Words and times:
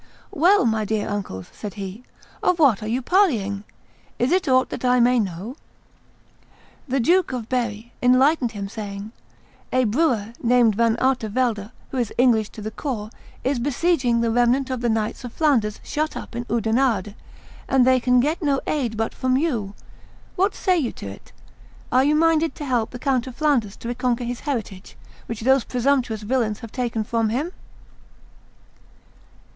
"Well! 0.31 0.65
my 0.65 0.83
dear 0.83 1.07
uncles," 1.07 1.49
said 1.51 1.75
he, 1.75 2.03
"of 2.41 2.57
what 2.57 2.81
are 2.81 2.87
you 2.87 3.03
parleying? 3.03 3.65
Is 4.17 4.31
it 4.31 4.47
aught 4.47 4.69
that 4.69 4.83
I 4.83 4.99
may 4.99 5.19
know?" 5.19 5.57
The 6.87 6.99
Duke 6.99 7.31
of 7.33 7.47
Berry 7.47 7.93
enlightened 8.01 8.53
him, 8.53 8.67
saying, 8.67 9.11
"A 9.71 9.83
brewer, 9.83 10.33
named 10.41 10.73
Van 10.73 10.97
Artevelde, 10.99 11.69
who 11.91 11.97
is 11.99 12.11
English 12.17 12.49
to 12.49 12.63
the 12.63 12.71
core, 12.71 13.11
is 13.43 13.59
besieging 13.59 14.21
the 14.21 14.31
remnant 14.31 14.71
of 14.71 14.81
the 14.81 14.89
knights 14.89 15.23
of 15.23 15.33
Flanders 15.33 15.79
shut 15.83 16.17
up 16.17 16.35
in 16.35 16.45
Oudenarde; 16.49 17.13
and 17.69 17.85
they 17.85 17.99
can 17.99 18.19
get 18.19 18.41
no 18.41 18.59
aid 18.65 18.97
but 18.97 19.13
from 19.13 19.37
you. 19.37 19.75
What 20.35 20.55
say 20.55 20.79
you 20.79 20.91
to 20.93 21.07
it? 21.09 21.31
Are 21.91 22.03
you 22.03 22.15
minded 22.15 22.55
to 22.55 22.65
help 22.65 22.89
the 22.89 22.97
Count 22.97 23.27
of 23.27 23.35
Flanders 23.35 23.75
to 23.75 23.87
reconquer 23.87 24.23
his 24.23 24.39
heritage, 24.49 24.97
which 25.27 25.41
those 25.41 25.63
presumptuous 25.63 26.23
villains 26.23 26.61
have 26.61 26.71
taken 26.71 27.03
from 27.03 27.29
him?" 27.29 27.51